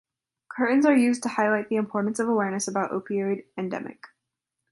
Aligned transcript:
Curtains 0.49 0.83
are 0.87 0.95
used 0.97 1.21
to 1.21 1.29
highlight 1.29 1.69
the 1.69 1.75
importance 1.75 2.17
of 2.17 2.27
awareness 2.27 2.67
about 2.67 2.89
opioid 2.89 3.45
endemic. 3.55 4.05